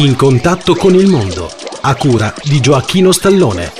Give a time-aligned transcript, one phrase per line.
[0.00, 1.50] In contatto con il mondo,
[1.82, 3.70] a cura di Gioacchino Stallone.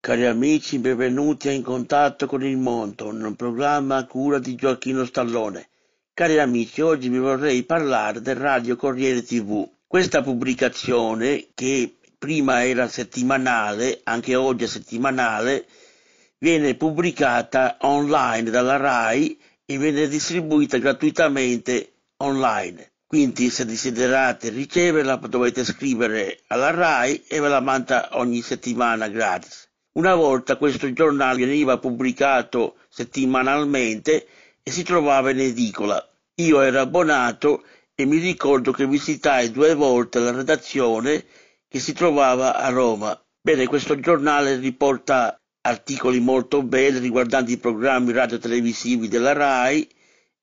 [0.00, 5.04] Cari amici, benvenuti a In contatto con il mondo, un programma a cura di Gioacchino
[5.04, 5.68] Stallone.
[6.12, 9.64] Cari amici, oggi vi vorrei parlare del Radio Corriere TV.
[9.86, 15.66] Questa pubblicazione, che prima era settimanale, anche oggi è settimanale,
[16.38, 22.89] viene pubblicata online dalla RAI e viene distribuita gratuitamente online.
[23.10, 29.68] Quindi se desiderate riceverla dovete scrivere alla RAI e ve la manda ogni settimana gratis.
[29.94, 34.28] Una volta questo giornale veniva pubblicato settimanalmente
[34.62, 36.00] e si trovava in edicola.
[36.36, 37.64] Io ero abbonato
[37.96, 41.24] e mi ricordo che visitai due volte la redazione
[41.66, 43.20] che si trovava a Roma.
[43.42, 49.98] Bene, questo giornale riporta articoli molto belli riguardanti i programmi radio-televisivi della RAI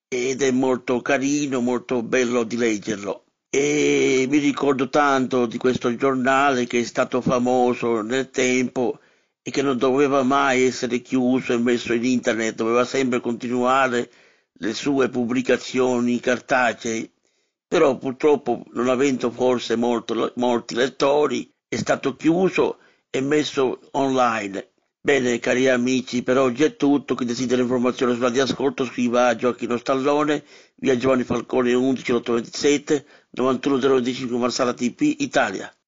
[0.07, 3.25] ed è molto carino, molto bello di leggerlo.
[3.49, 8.99] E mi ricordo tanto di questo giornale che è stato famoso nel tempo
[9.41, 14.09] e che non doveva mai essere chiuso e messo in internet, doveva sempre continuare
[14.59, 17.11] le sue pubblicazioni cartacee
[17.67, 22.77] però purtroppo non avendo forse molto, molti lettori è stato chiuso
[23.09, 24.71] e messo online.
[25.07, 29.35] Bene cari amici, per oggi è tutto, chi desidera informazioni sulla di ascolto scriva a
[29.37, 30.43] Gioacchino Stallone,
[30.75, 35.73] via Giovanni Falcone 11 827 91025 Marsala TP, Italia.